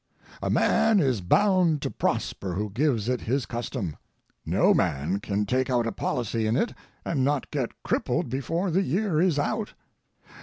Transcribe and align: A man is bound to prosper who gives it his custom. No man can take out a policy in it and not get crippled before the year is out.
A 0.41 0.49
man 0.49 0.99
is 0.99 1.21
bound 1.21 1.83
to 1.83 1.91
prosper 1.91 2.53
who 2.53 2.71
gives 2.71 3.07
it 3.07 3.21
his 3.21 3.45
custom. 3.45 3.97
No 4.47 4.73
man 4.73 5.19
can 5.19 5.45
take 5.45 5.69
out 5.69 5.85
a 5.85 5.91
policy 5.91 6.47
in 6.47 6.55
it 6.55 6.73
and 7.05 7.23
not 7.23 7.51
get 7.51 7.83
crippled 7.83 8.27
before 8.27 8.71
the 8.71 8.81
year 8.81 9.21
is 9.21 9.37
out. 9.37 9.75